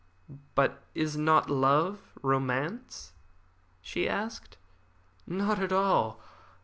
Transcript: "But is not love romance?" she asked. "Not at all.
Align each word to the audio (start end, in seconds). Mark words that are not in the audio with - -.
"But 0.55 0.81
is 0.95 1.15
not 1.15 1.47
love 1.47 2.01
romance?" 2.23 3.13
she 3.83 4.09
asked. 4.09 4.57
"Not 5.27 5.59
at 5.59 5.71
all. 5.71 6.19